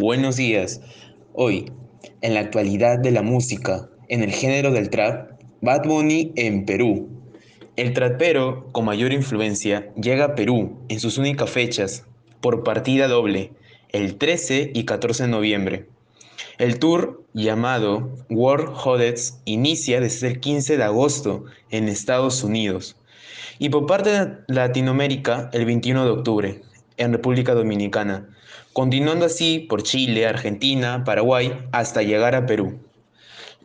[0.00, 0.80] Buenos días.
[1.34, 1.70] Hoy,
[2.22, 7.10] en la actualidad de la música, en el género del trap, Bad Bunny en Perú.
[7.76, 12.06] El trapero con mayor influencia llega a Perú en sus únicas fechas,
[12.40, 13.52] por partida doble,
[13.90, 15.86] el 13 y 14 de noviembre.
[16.56, 22.96] El tour llamado World Hoddets inicia desde el 15 de agosto en Estados Unidos
[23.58, 26.62] y por parte de Latinoamérica el 21 de octubre
[26.96, 28.30] en República Dominicana,
[28.80, 32.80] continuando así por Chile, Argentina, Paraguay hasta llegar a Perú.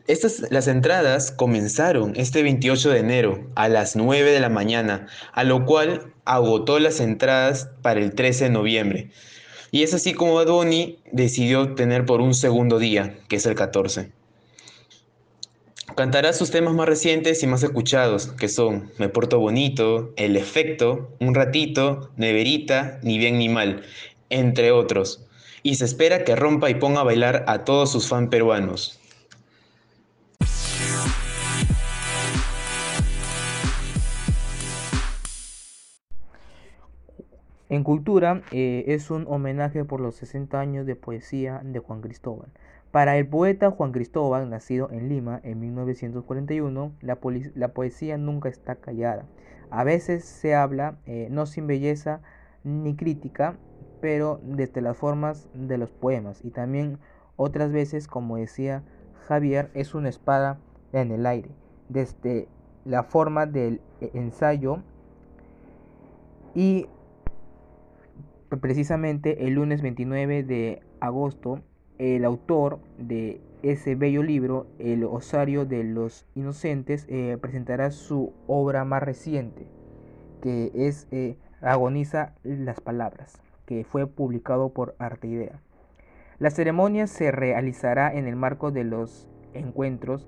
[0.07, 5.45] Estas, las entradas comenzaron este 28 de enero a las 9 de la mañana, a
[5.45, 9.09] lo cual agotó las entradas para el 13 de noviembre.
[9.71, 13.55] Y es así como Bad Bunny decidió tener por un segundo día, que es el
[13.55, 14.11] 14.
[15.95, 21.15] Cantará sus temas más recientes y más escuchados, que son Me Porto Bonito, El Efecto,
[21.21, 23.83] Un Ratito, Neverita, Ni Bien ni Mal,
[24.29, 25.25] entre otros.
[25.63, 28.99] Y se espera que rompa y ponga a bailar a todos sus fans peruanos.
[37.67, 42.47] En Cultura eh, es un homenaje por los 60 años de poesía de Juan Cristóbal.
[42.91, 47.17] Para el poeta Juan Cristóbal, nacido en Lima en 1941, la,
[47.55, 49.25] la poesía nunca está callada.
[49.71, 52.21] A veces se habla, eh, no sin belleza
[52.63, 53.57] ni crítica,
[54.05, 56.45] pero desde las formas de los poemas.
[56.45, 56.99] Y también
[57.37, 58.83] otras veces, como decía
[59.27, 60.59] Javier, es una espada
[60.93, 61.49] en el aire.
[61.89, 62.47] Desde
[62.83, 64.83] la forma del eh, ensayo
[66.53, 66.85] y
[68.61, 71.61] precisamente el lunes 29 de agosto,
[71.97, 78.85] el autor de ese bello libro, El Osario de los Inocentes, eh, presentará su obra
[78.85, 79.65] más reciente,
[80.43, 85.59] que es eh, Agoniza las Palabras, que fue publicado por Arte Idea.
[86.39, 90.27] La ceremonia se realizará en el marco de los encuentros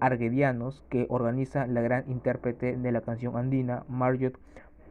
[0.00, 4.38] arguedianos que organiza la gran intérprete de la canción andina, Margot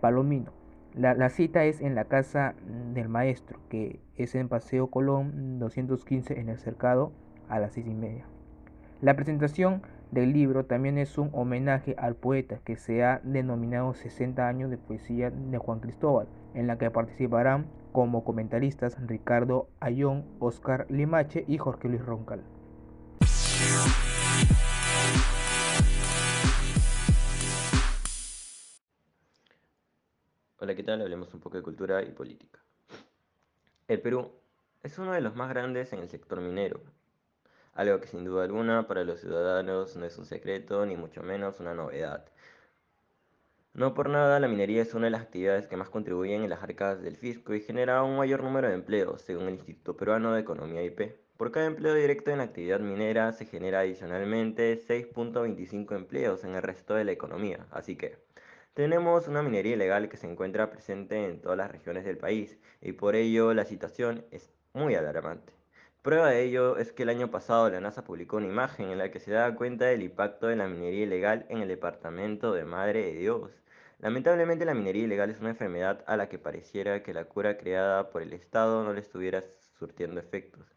[0.02, 0.52] Palomino.
[0.96, 2.54] La, cita es en la casa
[2.94, 7.12] del maestro, que es en Paseo Colón 215 en el cercado
[7.50, 8.26] a las seis y media.
[9.02, 9.82] La presentación
[10.14, 14.78] del libro también es un homenaje al poeta que se ha denominado 60 años de
[14.78, 21.58] poesía de Juan Cristóbal, en la que participarán como comentaristas Ricardo Ayón, Oscar Limache y
[21.58, 22.44] Jorge Luis Roncal.
[30.60, 31.02] Hola, ¿qué tal?
[31.02, 32.60] Hablemos un poco de cultura y política.
[33.88, 34.32] El Perú
[34.84, 36.82] es uno de los más grandes en el sector minero,
[37.74, 41.60] algo que sin duda alguna para los ciudadanos no es un secreto ni mucho menos
[41.60, 42.26] una novedad.
[43.74, 46.62] No por nada, la minería es una de las actividades que más contribuyen en las
[46.62, 50.42] arcas del fisco y genera un mayor número de empleos, según el Instituto Peruano de
[50.42, 51.16] Economía IP.
[51.38, 56.62] Por cada empleo directo en la actividad minera se genera adicionalmente 6.25 empleos en el
[56.62, 58.18] resto de la economía, así que
[58.76, 62.94] tenemos una minería ilegal que se encuentra presente en todas las regiones del país y
[62.94, 65.54] por ello la situación es muy alarmante.
[66.04, 69.10] Prueba de ello es que el año pasado la NASA publicó una imagen en la
[69.10, 73.06] que se da cuenta del impacto de la minería ilegal en el departamento de Madre
[73.06, 73.52] de Dios.
[74.00, 78.10] Lamentablemente la minería ilegal es una enfermedad a la que pareciera que la cura creada
[78.10, 79.46] por el Estado no le estuviera
[79.80, 80.76] surtiendo efectos.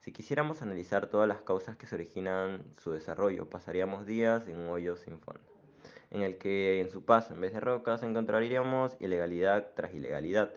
[0.00, 4.68] Si quisiéramos analizar todas las causas que se originan su desarrollo, pasaríamos días en un
[4.68, 5.40] hoyo sin fondo
[6.10, 10.50] en el que en su paso en vez de rocas encontraríamos ilegalidad tras ilegalidad.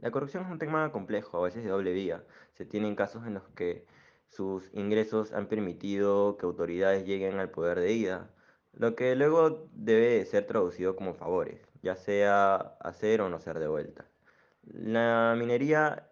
[0.00, 2.24] La corrupción es un tema complejo, a veces de doble vía.
[2.54, 3.84] Se tienen casos en los que
[4.28, 8.30] sus ingresos han permitido que autoridades lleguen al poder de ida,
[8.72, 13.66] lo que luego debe ser traducido como favores, ya sea hacer o no ser de
[13.68, 14.06] vuelta.
[14.62, 16.08] La minería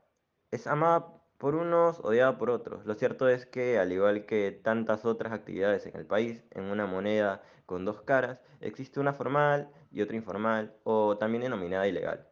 [0.50, 2.86] es amada por unos, odiada por otros.
[2.86, 6.86] Lo cierto es que, al igual que tantas otras actividades en el país, en una
[6.86, 12.27] moneda con dos caras, existe una formal y otra informal, o también denominada ilegal.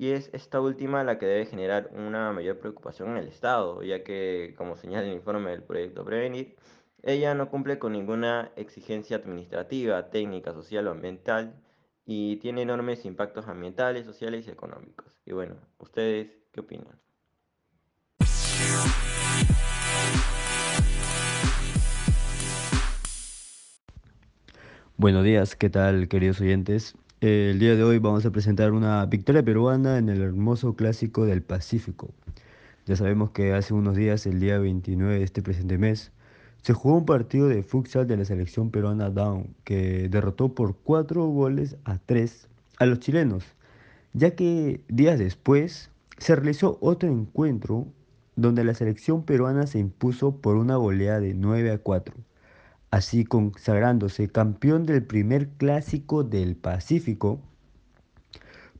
[0.00, 4.02] Y es esta última la que debe generar una mayor preocupación en el Estado, ya
[4.02, 6.56] que, como señala el informe del proyecto Prevenir,
[7.02, 11.54] ella no cumple con ninguna exigencia administrativa, técnica, social o ambiental
[12.06, 15.20] y tiene enormes impactos ambientales, sociales y económicos.
[15.26, 16.98] Y bueno, ¿ustedes qué opinan?
[24.96, 26.96] Buenos días, ¿qué tal queridos oyentes?
[27.20, 31.42] El día de hoy vamos a presentar una victoria peruana en el hermoso clásico del
[31.42, 32.14] Pacífico.
[32.86, 36.12] Ya sabemos que hace unos días, el día 29 de este presente mes,
[36.62, 41.26] se jugó un partido de futsal de la selección peruana Down que derrotó por 4
[41.26, 43.44] goles a 3 a los chilenos,
[44.14, 47.86] ya que días después se realizó otro encuentro
[48.36, 52.14] donde la selección peruana se impuso por una goleada de 9 a 4,
[52.90, 57.40] así consagrándose campeón del primer clásico del Pacífico.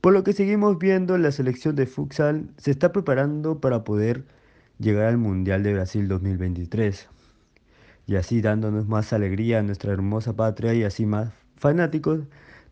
[0.01, 4.25] Por lo que seguimos viendo, la selección de futsal se está preparando para poder
[4.79, 7.07] llegar al Mundial de Brasil 2023
[8.07, 12.21] y así dándonos más alegría a nuestra hermosa patria y así más fanáticos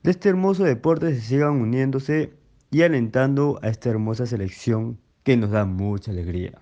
[0.03, 2.33] de este hermoso deporte se sigan uniéndose
[2.71, 6.59] y alentando a esta hermosa selección que nos da mucha alegría.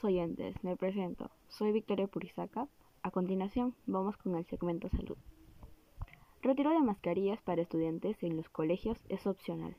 [0.00, 0.56] Oyentes?
[0.64, 2.66] Me presento, soy Victoria Purizaca.
[3.02, 5.18] A continuación vamos con el segmento salud.
[6.40, 9.76] Retiro de mascarillas para estudiantes en los colegios es opcional.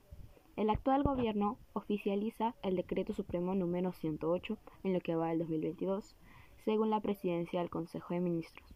[0.55, 6.15] El actual gobierno oficializa el Decreto Supremo número 108 en lo que va del 2022,
[6.63, 8.75] según la presidencia del Consejo de Ministros,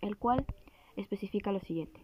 [0.00, 0.46] el cual
[0.96, 2.00] especifica lo siguiente.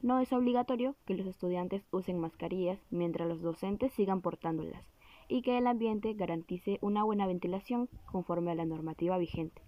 [0.00, 4.95] No es obligatorio que los estudiantes usen mascarillas mientras los docentes sigan portándolas
[5.28, 9.62] y que el ambiente garantice una buena ventilación conforme a la normativa vigente.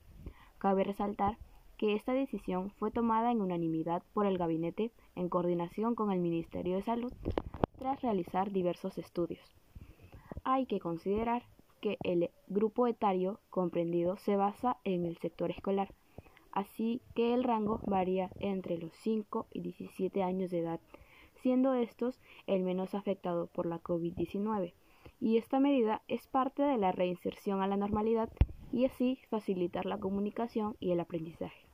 [0.59, 1.39] Cabe resaltar
[1.77, 6.77] que esta decisión fue tomada en unanimidad por el gabinete en coordinación con el Ministerio
[6.77, 7.13] de Salud
[7.79, 9.55] tras realizar diversos estudios.
[10.43, 11.45] Hay que considerar
[11.81, 15.95] que el grupo etario comprendido se basa en el sector escolar,
[16.51, 20.81] así que el rango varía entre los 5 y 17 años de edad,
[21.37, 24.73] siendo estos el menos afectado por la COVID-19,
[25.21, 28.31] y esta medida es parte de la reinserción a la normalidad
[28.73, 31.68] y así facilitar la comunicación y el aprendizaje.